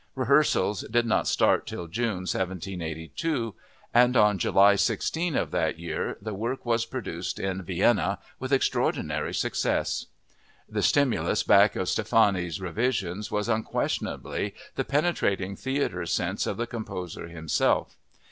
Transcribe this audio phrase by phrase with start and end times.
[0.25, 3.53] '"Rehearsals did not start till June 1782,
[3.93, 9.31] and on July 16 of that year the work was produced in Vienna with extraordinary
[9.31, 10.07] success.
[10.67, 17.27] The stimulus back of Stephanie's revisions was unquestionably the penetrating theater sense of the composer
[17.27, 17.95] himself.